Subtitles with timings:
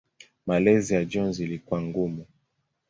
[0.47, 2.25] Malezi ya Jones ilikuwa ngumu.